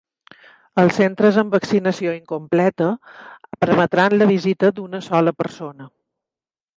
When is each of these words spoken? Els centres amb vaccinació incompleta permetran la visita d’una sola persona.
Els 0.83 0.95
centres 0.99 1.35
amb 1.41 1.57
vaccinació 1.57 2.15
incompleta 2.19 2.87
permetran 3.65 4.15
la 4.23 4.29
visita 4.31 4.73
d’una 4.81 5.03
sola 5.09 5.35
persona. 5.43 5.89